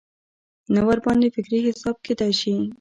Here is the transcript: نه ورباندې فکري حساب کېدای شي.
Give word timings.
نه 0.73 0.81
ورباندې 0.87 1.33
فکري 1.35 1.59
حساب 1.67 1.95
کېدای 2.05 2.31
شي. 2.41 2.53